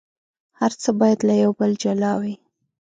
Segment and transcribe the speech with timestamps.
[0.59, 2.35] هر څه باید له یو بل جلا وي.